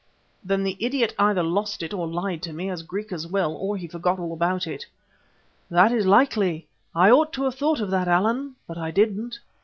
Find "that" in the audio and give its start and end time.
5.69-5.91, 7.91-8.07